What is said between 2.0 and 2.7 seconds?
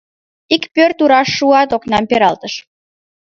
пералтыш.